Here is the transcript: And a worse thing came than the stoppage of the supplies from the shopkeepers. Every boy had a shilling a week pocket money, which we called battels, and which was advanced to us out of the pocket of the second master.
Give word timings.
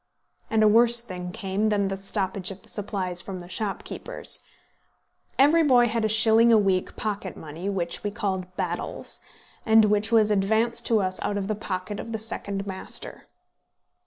And 0.49 0.63
a 0.63 0.67
worse 0.67 0.99
thing 0.99 1.31
came 1.31 1.69
than 1.69 1.87
the 1.87 1.95
stoppage 1.95 2.49
of 2.49 2.63
the 2.63 2.67
supplies 2.67 3.21
from 3.21 3.39
the 3.39 3.47
shopkeepers. 3.47 4.43
Every 5.37 5.61
boy 5.61 5.89
had 5.89 6.03
a 6.03 6.09
shilling 6.09 6.51
a 6.51 6.57
week 6.57 6.95
pocket 6.95 7.37
money, 7.37 7.69
which 7.69 8.03
we 8.03 8.09
called 8.09 8.51
battels, 8.57 9.21
and 9.63 9.85
which 9.85 10.11
was 10.11 10.31
advanced 10.31 10.87
to 10.87 11.01
us 11.03 11.19
out 11.21 11.37
of 11.37 11.47
the 11.47 11.53
pocket 11.53 11.99
of 11.99 12.13
the 12.13 12.17
second 12.17 12.65
master. 12.65 13.27